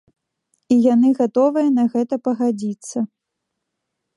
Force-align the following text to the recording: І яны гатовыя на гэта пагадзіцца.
І 0.75 0.77
яны 0.93 1.11
гатовыя 1.19 1.69
на 1.77 1.83
гэта 1.97 2.15
пагадзіцца. 2.29 2.97